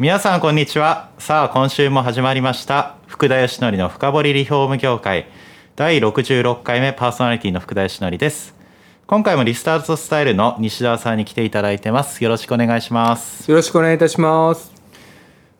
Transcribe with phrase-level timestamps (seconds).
[0.00, 1.10] 皆さんこんにちは。
[1.18, 2.96] さあ今週も始まりました。
[3.06, 5.26] 福田義則の深掘りリフォーム業界。
[5.76, 8.54] 第66回目パーソナリティの福田義則です。
[9.06, 12.24] 今回もリスタートスタイルの西澤さんに来ていただいてます。
[12.24, 13.50] よろしくお願いします。
[13.50, 14.72] よろしくお願いいたします。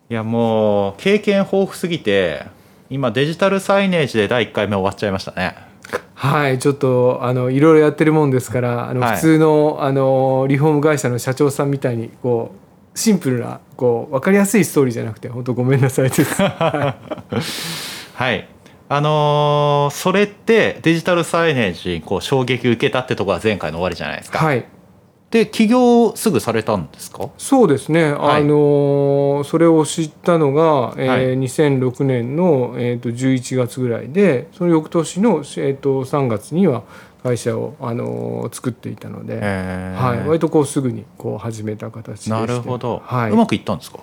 [0.09, 2.47] いやもう経験豊富すぎて
[2.89, 5.55] 今デジタルサイネージで第1回目終わっちゃいましたね。
[6.15, 9.15] はいちょっとあのいろいろやってるもんですからあの、はい。
[9.17, 12.60] 普通のあのリフォーム会社の社長さんみたいにこう
[12.93, 16.41] シンプルなこう分かりやすいストーリーじゃなくて本当ごめんなさいです。
[16.41, 16.95] は
[18.15, 18.47] はい。
[18.89, 24.65] あのーそれってデジタルサイネージにこう衝撃受けたってところが前回の終わりじゃないですい、か、はい、
[25.29, 27.29] で起業すぐされたんですか？
[27.37, 28.41] そうですね、はい。
[28.41, 31.39] あのそれを知ったのが、えーはい。
[31.39, 36.83] 2006年の、えー、と11月ぐらいでその翌年の、えー、と3月には
[37.23, 42.29] 会社を、あの作っていたので、はい、割とこうすぐにこう始めた形でして。
[42.31, 43.31] なるほど、はい。
[43.31, 43.99] うまくいったんですか？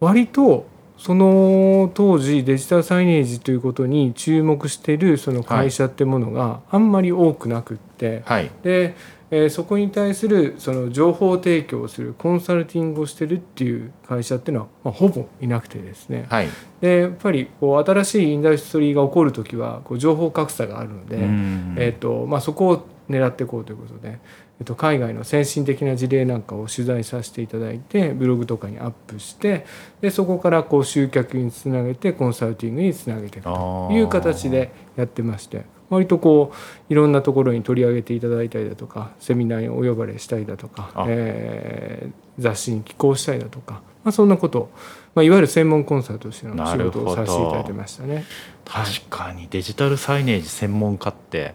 [0.00, 8.50] 割とその当時デジタルサイネージということに注目しているその会社ってものがあんまり多くなくって、はい。
[8.62, 8.94] で、
[9.30, 16.26] えーそこに対するその情報提供をするコンサルティングをしてるっていう会社っていうのは、まあ、ほぼいなくてですね。
[16.28, 16.48] はい。
[16.80, 24.20] でやっぱりこう新しいインダストリーが起こる時はこう情報格差があるので、うんえーとまあ、そこを狙っていこうということで、
[24.60, 29.66] えっと海外の先進的な事例なんかを取材させていただいてブログとかにアップして
[30.00, 44.70] でそこからこう集客につなげてコンサルティングにつなげていくという形でやってまして割とこういろんなところに取り上げていただいたりだとかセミナーにお呼ばれしたりだとかあ、えー雑誌に寄稿したりだとか、まあ、そんなことを、
[45.14, 48.24] まあ、いわゆる専門コンサルとしての仕事をさせていただいてましたね。
[48.66, 48.86] はい。
[48.86, 51.54] 確かにデジタルサイネージ専門家って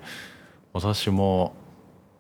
[0.74, 1.54] 私も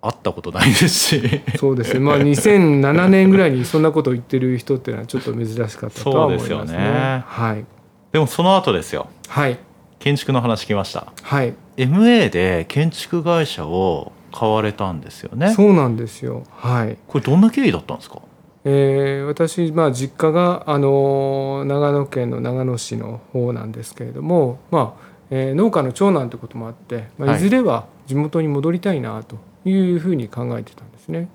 [0.02, 1.42] 会ったことないですし。
[1.58, 2.00] そうですね。
[2.00, 6.56] まあ2007年ぐらいにそんなことを言ってる人っていうのはちょっと珍しかったとは思いますね。
[6.56, 7.24] そうですよね。
[7.28, 7.66] はい。
[8.12, 9.08] でもその後ですよ。
[9.28, 9.60] はい。
[10.00, 11.12] 建築の話来ました。
[11.22, 11.54] はい。
[11.78, 16.44] MA で建築会社を買われたんですよねそうなんですよ。
[16.52, 16.98] はい。
[17.08, 18.20] これどんな経緯だったんですか？
[18.66, 31.30] えー私まあ実家があの長野県の長野市の方なんですけれども、まあ、えー農家の長男ということもあって、まあ、はいいずれは地元に戻りたいなというふうに考えてたんですね。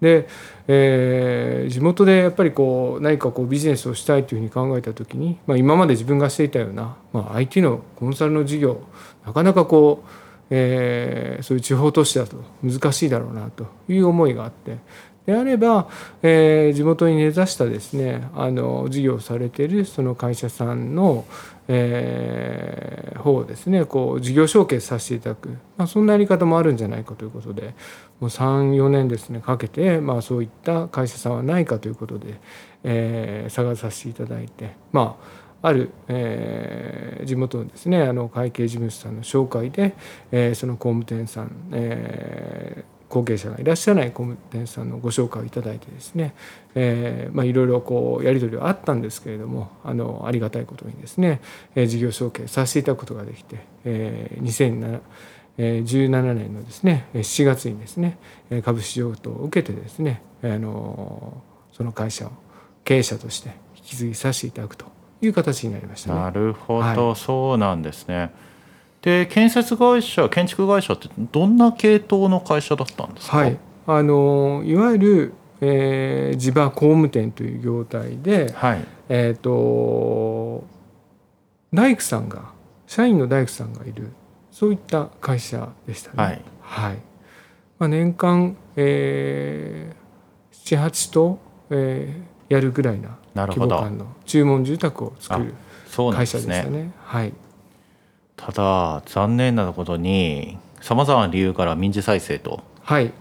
[0.00, 0.28] で、
[0.68, 8.82] えー地元でやっぱりこう何かこうビジネスをしたいというふうに考えた時に、まあ、今まで自分がしていたような、まあ、IT のコンサルの事業
[9.24, 10.08] なかなかこう、
[10.50, 14.78] えーそういう地方都市だと難しいだろうなという思いがあって
[15.26, 15.88] であれば、
[16.22, 21.24] えー地元に根ざしたですねあの事業をされているその会社さんの、
[21.68, 27.74] えー方をですねこう事業承継させていただく、まあ、そんなやり方もあるんじゃないかということで
[28.20, 32.34] もう34年ですねかけて、まあ、そういった会社さんはないかということで、
[32.84, 35.16] えー探させていただいてま
[35.62, 39.94] あある、えー地元のですねあの会計事務所さんの紹介で、
[40.30, 46.34] えーその工務店さん、えー後継者がいらっしゃらない工務店さんのご紹介をいただいてですね、
[46.74, 51.40] えーまあ、いろいろこうやり取りはあったんですけれどもあのありがたいことにですね、
[51.74, 55.00] えー事業承継させていただくことができて、えー2007
[55.58, 58.18] えー17年のですねえー7月にですね
[58.50, 62.32] えー株式譲渡を受けてですね、あのその会社を
[62.84, 64.86] 経営者として引き継ぎさせていただくと
[65.22, 66.20] いう形になりましたね。
[66.20, 68.32] なるほど、はそうなんですね
[69.06, 73.36] で建設会社建築会社ってどんな系統の会社だったんですか？
[73.36, 78.84] はい、あのいわゆる、えー地場工務店という業態で、はい。
[79.08, 80.64] えー、と
[81.72, 82.50] 大工さんが
[82.88, 84.10] 社員の大工さんがいる
[84.50, 86.16] そういった会社でしたね。
[86.16, 86.42] はい。
[86.60, 86.96] はい。
[87.78, 91.38] まあ、年間、えー、78棟、
[91.70, 95.54] えーやるぐらいな規模感の注文住宅を作る
[96.12, 96.92] 会社でしたね。
[97.04, 97.32] はい
[98.36, 102.62] ただ残念なことにさまざまな理由から民事再生と。
[102.82, 103.12] はい。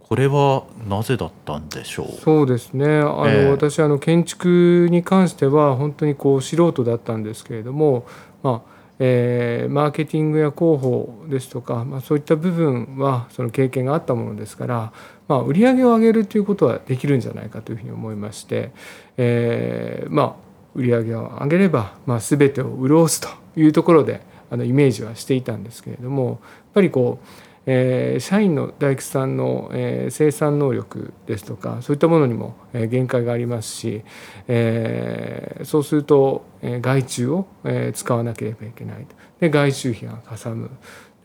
[0.00, 2.06] これはなぜだったんでしょう？
[2.12, 2.86] そうですね。
[2.86, 3.50] あの、ええ。
[3.50, 8.06] 私あの建築に関しては本当にこう素人だったんですけれども、
[8.42, 14.92] まあえーマーケティングや広報ですとか、まあ、そういった部分はその経験があったものですから、
[15.28, 18.70] まあ、売り上げを上げるということはできるんじゃないかというふうに思いまして、
[19.18, 24.20] えーまあ売り上げを上げれば、まあ、全てを潤すというところで
[24.50, 26.38] あのイメージはしていたんですけれどもやっ
[26.74, 27.26] ぱりこう
[27.68, 34.02] えー、社員の大工さんの、えー、生産能力ですとかそういったものにも、え、限界がありますし、
[34.46, 39.16] えー、そうすると、えー、外注を、え、使わなければいけないと。
[39.40, 40.70] で外注費がかさむ。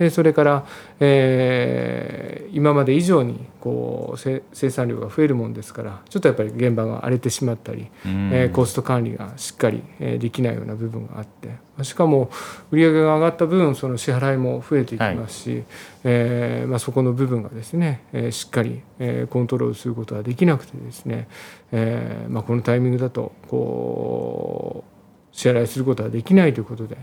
[0.09, 0.65] それから、
[0.99, 11.49] えー、今まで以上にこう生産量が増えるもんですからちょっとやっぱり現場が荒れてしまったり、えー、コスト管理がしっかり、えー、できないような部分があって
[11.83, 12.29] しかも
[12.71, 15.65] 売上が上がった分その支払いも増えていきますし、はい、
[16.03, 21.27] えー、まあ、そこの部分がですね、えー、しっかり、えー、コントロールすることができなくてですね、
[21.71, 26.97] えーまあ、このタイミングだとこう支払いすることはできないということで、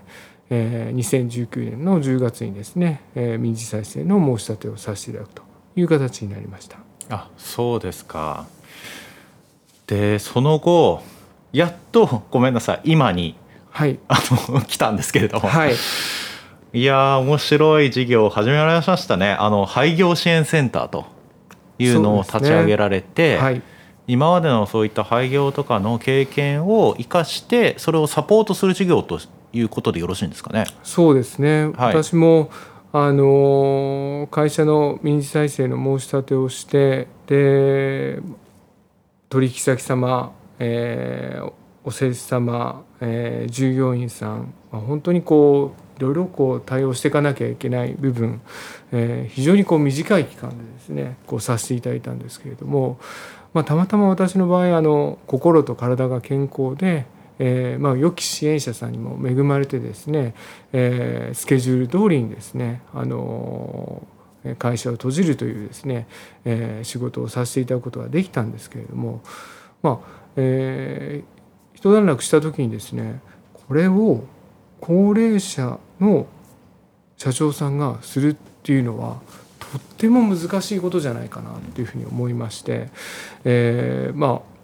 [0.50, 5.42] えー、2019年の10月にですね、えー、民事再生の申し立てをさせていただくと
[5.76, 6.78] いう形になりました。
[7.10, 8.46] あそうですか。
[9.86, 11.02] でその後
[11.52, 13.34] やっとごめんなさい今に、
[13.70, 14.18] はい、あ
[14.50, 15.74] の 来たんですけれども、はい、
[16.74, 19.32] いや面白い事業を始められましたね。
[19.32, 21.06] あの廃業支援センターと
[21.78, 23.62] いうのを立ち上げられて、ねはい、
[24.06, 29.20] 今までのそういった廃業とかの経験を生かしてそれをサポートする事業と
[29.58, 30.64] いうことでよろしいんですかね？
[30.82, 32.50] そうですね、はい、私も
[32.92, 38.20] あの会社の民事再生の申し立てをしてで
[39.28, 41.52] 取引先様、えー、
[41.84, 48.40] お施主様、えー、従業員さん、まあ、本当にこういろいろこう対応していかなきゃいけない部分、
[48.92, 52.98] えー、非常にこう短い期間でですねこうさせていただいたんですけれども、
[53.52, 57.04] まあ、たまたま私の場合あの心と体が健康で
[57.38, 60.34] えーまあ、良き支援者さんにも恵まれてですね、
[60.72, 66.08] えー、スケジュール通りにですね、あのー、会社を閉じるというですね、
[66.44, 69.22] えー、仕事をさせていただくことができたんですけれども、
[69.82, 73.20] まあえー、一段落した時にですね
[73.52, 74.24] これを
[74.80, 76.26] 高齢者の
[77.16, 79.20] 社長さんがするっていうのは
[79.58, 82.88] とっても難しいことじゃないかなというふうに思いまして、
[83.44, 84.57] えー、まあ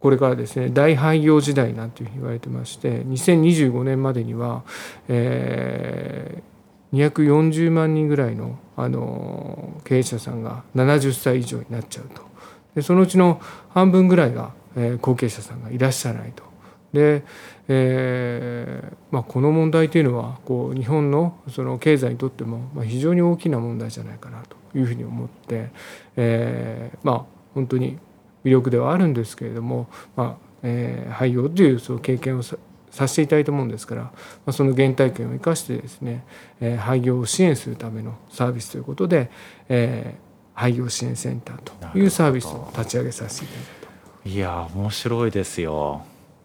[0.00, 4.62] これからですね大廃業時代なんていうふうに言われてまして2025年までには、
[5.08, 12.22] えー、240万人ぐらいのあの経営者さんが70歳以上になっちゃうと
[12.76, 13.40] でそのうちの
[13.70, 16.44] 半分ぐらいが、えー、後継者さんがいらっしゃらないと。
[16.92, 17.22] で、
[17.68, 25.70] えーまあ、この問題というのはこう日本のその経済にとっても、まあ、非常に大きな問題じゃないかなというふうに思って、
[26.16, 27.24] えー、まあ
[27.54, 27.98] 本当に
[28.44, 32.56] 魅力ではあるんですけれども、まあえー、廃業というその経験をさ
[32.90, 34.12] させていただいたものですから、ま
[34.46, 36.24] あ、その原体験を生かしてですね、
[36.60, 39.30] えー、廃業を支援するためのサービスということで、
[39.68, 43.64] えー、廃業支援センターというサービスを立ち上げさせていただい
[44.24, 46.02] たいや面白いですよ。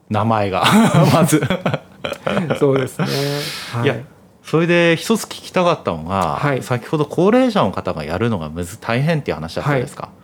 [0.09, 0.63] 名前が
[1.13, 1.41] まず。
[2.59, 3.07] そうですね、
[3.73, 3.95] はい、いや
[4.43, 10.22] それで一つ聞きたかったのが、はい、先ほど高齢者の方がやるのがむず大変っていう話だったんですか、はい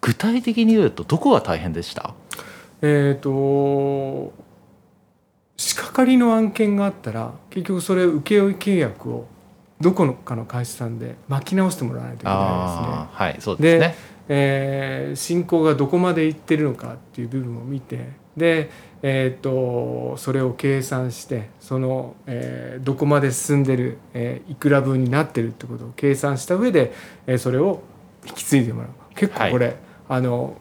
[0.00, 2.14] 具体的に言うとどこが大変でした？
[2.82, 4.32] えっ、ー、と
[5.56, 9.26] 仕掛かりの案件があったら結局それ請負契約を
[9.78, 13.08] どこのかの会社さんで巻き直してもらわないといけないですね。
[13.12, 13.94] はい、そうですね。
[14.28, 18.70] えー、進行がどこまでいってるのかっていう部分を見てで、
[19.02, 26.92] えーと、それを計算してその、えー、どこまで進んでる、えー、いくら分になってるってことを計算した上で、
[27.26, 27.82] えー、それを
[28.24, 28.90] 引き継いでもらう。
[29.14, 29.76] 結構これ、はい
[30.10, 30.56] あの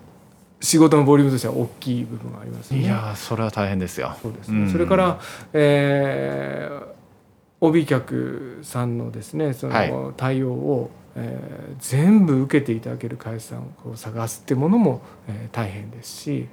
[0.62, 2.82] 仕事のボリュームとしては大きい部分がありますね。
[2.82, 4.16] いやそれは大変ですよ。
[4.22, 4.60] そうですね。
[4.60, 5.20] うん、それから、
[5.54, 6.86] えー、
[7.60, 16.48] 帯客さんのですねその対応を、はい、えー、全部受けていただける会社さんを探すっていうものも、えー、大変ですし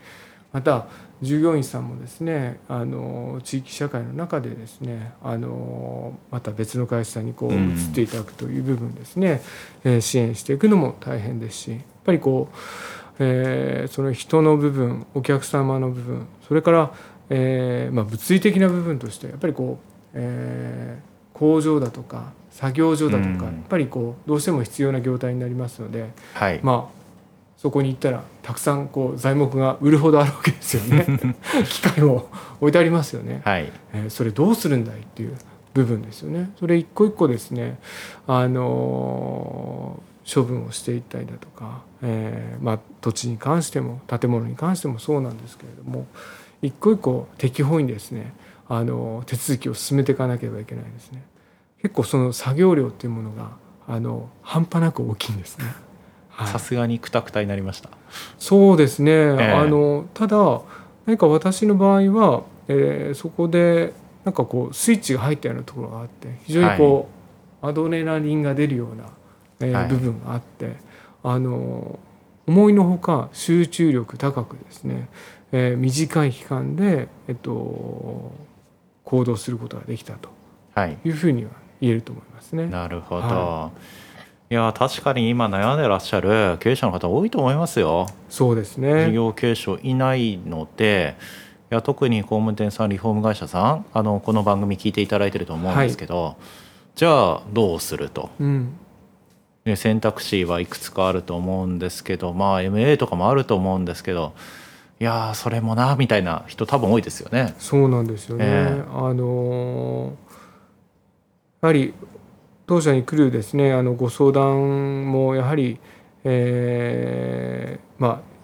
[0.54, 0.86] また
[1.22, 9.42] 従業員さんもですねあの地域社会の中でですねあのまた別の会社にこう移っていただくという部分ですね、
[9.84, 12.56] うん、えー、支援していくのも大変ですしぱりこう、
[13.18, 16.94] えー、その人の部分お客様の部分それから、
[17.28, 27.05] えーまあ、物理的な部分としてやっぱりこう、えー、工場だとか作業所だとか、やっぱりこうどうしても必要な業態になりますので、はい、まあ
[27.56, 31.06] そこに行ったらたくさんこう材木が売るほどあるわけですよね。
[31.68, 32.28] 機械も
[32.60, 33.72] 置いてありますよね、はい。
[33.92, 35.34] えー、それどうするんだいっていう
[35.74, 36.50] 部分ですよね。
[36.58, 37.78] それ一個一個ですね
[38.26, 46.06] あのー処分をしていったりだとか、えーまあ、土地に関しても建物に関してもそうなんですけれども
[46.62, 48.34] 一個一個適法にですね
[48.68, 51.22] あの手続きを進めていかなければいけないですね。
[51.82, 53.50] 結構その作業量っていうものが
[53.86, 55.66] あの半端なく大きいんですね。
[56.44, 57.88] さすがにくたくたになりました。
[58.38, 59.12] そうですね。
[59.12, 60.60] えー、あのただ
[61.06, 63.92] 何か私の場合は、えーそこで
[64.24, 67.08] なんかこうスイッチが入ったようなところがあって非常にこ
[67.62, 69.04] う、アドレナリンが出るような、
[69.60, 69.88] えーはい。
[69.88, 70.76] 部分があって
[71.22, 71.98] あの
[72.46, 75.08] 思いのほか集中力高くですね、
[75.52, 78.32] えー短い期間で、えっと、
[79.04, 80.28] 行動することができたと
[80.74, 80.98] はい。
[81.04, 81.50] いうふうには
[81.80, 82.66] 言えると思いますね。
[82.66, 83.70] なるほど、、は
[84.48, 88.06] いや確かに今悩んでらっしゃる経営者の方多いと思いますよ。
[88.28, 89.06] そうですね。
[89.06, 91.16] 事業継承いないので
[91.72, 96.36] いや特に工務店さんリフォーム会社さんあのこの番組聞いていただいてると思うんですけど、
[96.94, 98.78] じゃあどうすると、うん。
[99.64, 104.32] ね、選択肢はいくつかあると思うんですけどまあ MA とかもあると思うんですけど
[105.00, 107.54] いやーそれもなみたいな人多分多いですよね。
[107.58, 108.44] そうなんですよね。
[108.46, 110.16] えあの
[111.62, 111.92] やはり
[112.66, 115.78] 当社に来るですねあのご相談もやはり、
[116.24, 118.36] えーまあ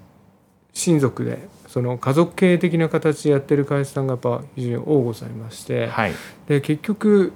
[0.74, 6.14] 親族でその家族経営的な形でやってる会社さんがやっぱ非常に多ございまして、はい、
[6.46, 7.32] で結局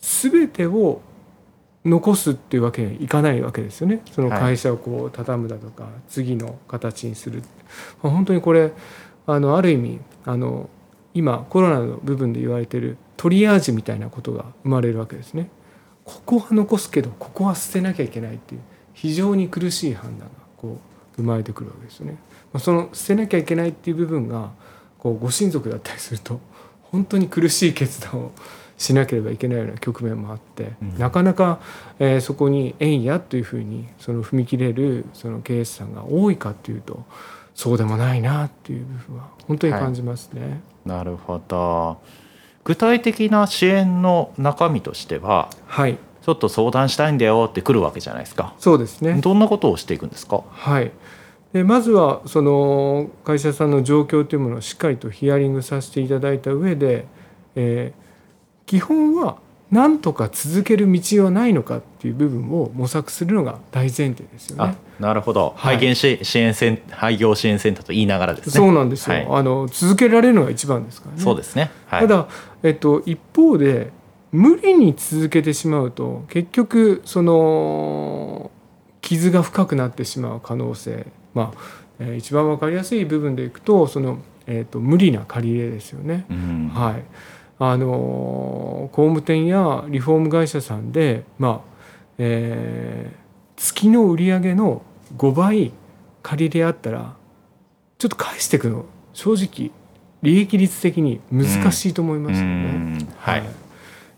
[0.00, 1.00] 全てを
[1.84, 4.02] 残すっていうわけにはいかないわけですよね。
[4.12, 4.40] そのはい。
[4.40, 7.42] 会社をこう畳むだとか、次の形にする、
[8.02, 8.72] まあ本当にこれ
[9.26, 10.70] あのある意味あの
[11.14, 15.48] 今コロナの部分で言われてるトリアージュみたいなことが生まれるわけですね。
[16.04, 18.60] ここは残すけどここは捨てなきゃいけないっていう
[18.94, 20.78] 非常に苦しい判断がこ
[21.16, 22.16] う生まれてくるわけですよね。
[22.52, 24.50] まあ、その捨てなきゃいけないっていう部分が
[24.98, 26.40] こうご親族だったりすると
[26.82, 28.32] 本当に苦しい決断を
[28.76, 31.60] しなければいけないような局面もあって、うんなかなか、
[31.98, 37.04] えーそこに「えんや」というふうにその踏み切れるその経営者さんが多いかっていうと
[37.54, 40.60] そうでもないなっていう部分は本当に感じますね。
[40.84, 41.98] なるほど
[42.64, 48.54] 具体的な支援の中身としてははい、ちょっと相談したいんだよって来るわけじゃないですか。
[48.58, 49.20] そうですね。
[49.20, 50.42] どんなことをしていくんですか？
[50.50, 50.90] はい、
[51.52, 57.06] でまずはその会社さんの状況というものをしっかりとヒアリングさせていただいた上で、
[57.56, 58.02] えー
[58.64, 59.36] 基本は
[59.72, 65.54] 何とか続ける道はないのかっていう部分を模索するのが大前提ですよあね。、なるほど。
[65.56, 68.52] はい廃業支支援セン廃業支援センターと言いながらですね。
[68.52, 71.22] そうなんですよ、はいあの続けられるのが一番ですからね。
[71.22, 71.70] そうですね。
[71.86, 72.00] はい。
[72.02, 72.28] ただ、
[72.62, 73.90] えっと、一方で
[74.30, 78.50] 無理に続けてしまうと結局その
[79.00, 81.58] 傷が深くなってしまう可能性まあ、
[81.98, 86.26] えー一番わかりやすい部分でいくとその、えっと無理な借り入れですよね。
[86.30, 87.02] うんはい、
[87.64, 91.72] あの工務店やリフォーム会社さんで、まあ
[92.18, 93.22] えー
[93.54, 94.82] 月の売り上げの
[95.16, 95.72] 5倍
[96.22, 97.14] 借り入れあったら
[97.98, 99.70] ちょっと返していくの正直
[100.22, 102.54] 利益率的に難しいと思いますようね。
[102.98, 103.44] んはい。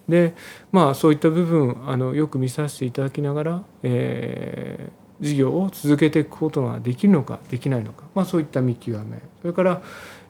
[0.08, 0.34] で
[0.72, 9.82] まあそういった部分あのよく見させていただきながら、えー事業を続けていくことができるのかできないのか、まあ、そういった見極めそれから、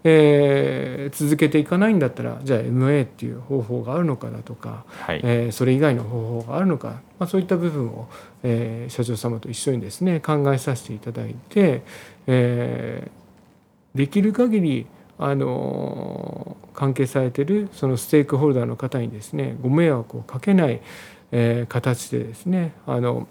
[0.05, 5.21] えー続けていかないんだったらじゃあ MA っていう方法があるのかだとか、はい。
[5.23, 8.09] えーそれ以外の方法があるのか、まあ、そういった部分を、
[8.43, 11.83] えー社長様と一緒にですね考えさせていただいて、
[12.27, 14.87] えーできる限り
[15.19, 20.81] あのー関係されているそのステークホルダーの方にですねご迷惑をかけない、
[21.31, 23.29] えー形でですねあの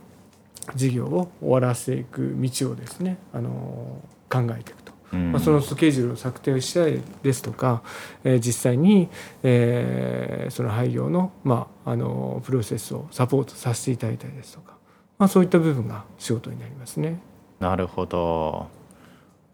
[0.76, 4.83] 事業を終わらせていく道をですねあの考えていく
[5.18, 7.84] まあ、そのスケジュールを策定したりですとか、
[8.24, 9.10] えー実際に、
[9.44, 14.74] えーその廃業の,、まあ、あのプロセスをサポートさせていただいたりですとか、
[15.18, 17.20] まあ、そういった部分が仕事になりますね。
[17.60, 18.68] なるほど。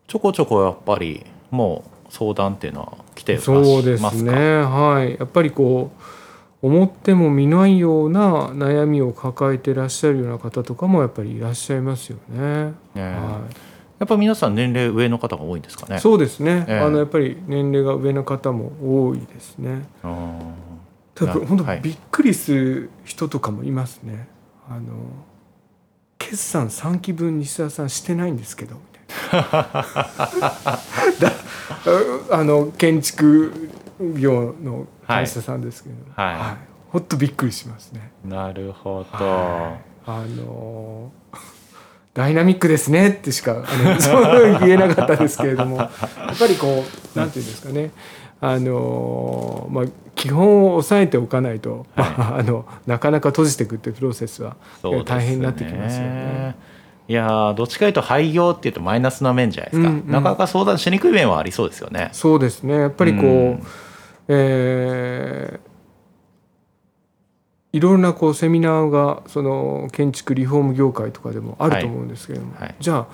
[0.07, 4.31] ちょこちょこやっぱりもう相談っていうのは来てそうでますね、
[4.63, 5.91] はい、やっぱりこ
[6.61, 12.39] う思っても見ないような悩みを抱えていらっしゃるような方とかもやっぱりいらっしゃいますよね。
[12.39, 13.41] ねえは
[13.99, 15.97] やっぱ皆さん年齢上の方が多いんですかね？
[15.97, 18.71] い、そうですね、ええあのやっぱり年齢が上の方も
[19.07, 19.87] 多いですね。
[20.03, 20.39] うん
[21.15, 24.29] 多分本当はいびっくりする人とかもいますね。
[24.69, 24.93] あの
[26.17, 28.77] 決算3期分西澤さんしてないんですけど
[32.31, 33.69] あの建築
[34.15, 38.11] 業の会社さんですけど、はいほっとびっくりしますね。
[38.25, 39.25] なるほど。
[39.25, 41.11] はいあの
[42.19, 45.77] ダイナミックですねってしかあの そう言えなかったですけれども。
[45.79, 46.83] やっぱりこ
[47.15, 47.91] うなんていうんですかね。
[48.41, 49.85] あの、まあ、
[50.15, 54.57] 基本を押さえておかないと、まあ、 あのなかなか閉じていくっていうプロセスは
[55.05, 56.55] 大変になってきますよね。
[57.07, 60.11] いやーどっちかというと廃業っていうとマイナスな面じゃないですか、うんうん。
[60.11, 62.09] なかなか相談しにくい面はありそうですよね。
[62.11, 62.75] そうですね。
[62.75, 63.63] やっぱりこう、うん。
[64.27, 65.68] えー
[67.71, 72.61] いろんなこうセミナーがその建築リフォーム業界とかでもあると思うんですけれども、はい。
[72.63, 73.07] はいじゃあ、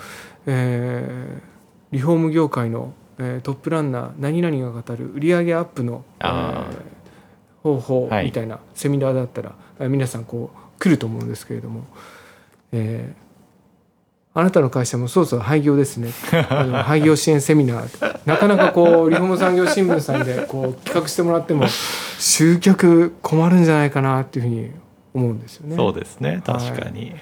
[0.47, 1.55] えー
[1.91, 6.75] リフォーム業界のえートップランナー何々が語る売上アップの、えあー。
[7.63, 8.25] 方法はい。
[8.25, 11.85] みたいなセミナーだったら、えー皆さんこう来ると思うんですけれども、
[12.71, 13.24] えー
[14.37, 16.11] あなたの会社もそうそう廃業ですね。
[16.49, 18.19] あの廃業支援セミナー。
[18.25, 21.65] なかなかこうリフォーム産業新聞さんでこう企画してもらっても
[22.19, 24.71] 集客困るんじゃないかなっていうふうに
[25.13, 25.77] 思うんですよね。
[25.77, 26.41] そうですね。
[26.45, 27.15] 確かに、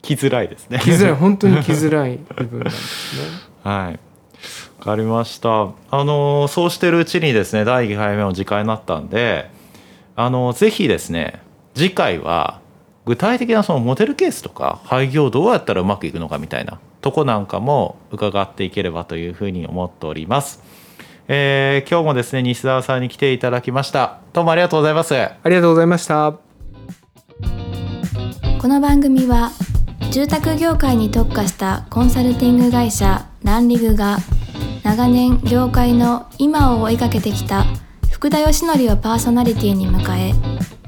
[0.00, 0.78] 来づらいですね。
[0.78, 1.14] 来づらい。
[1.14, 3.22] 本当に来づらい部分なんですね。
[3.62, 4.00] はい。
[4.78, 5.68] わかりました。
[5.90, 9.50] あのそうしてるうちにですね第2回目の時間になったんで
[10.14, 11.42] あのぜひですね
[11.74, 12.60] 次回は
[13.06, 20.60] 具体的なそのモデルケースとか廃業どうやったらうまくいくのかみたいなとこなんかも伺っていければというふうに思っております、
[21.28, 24.18] えー今日もですね西澤さんに来ていただきました。
[24.32, 25.14] どうもありがとうございます。
[25.16, 26.34] ありがとうございました。
[28.60, 29.52] この番組は
[30.10, 34.18] 住宅業界に特化したコンサルティング会社ランリグが
[34.82, 37.64] 長年業界の今を追いかけてきた
[38.10, 40.75] 福田義則をパーソナリティに迎え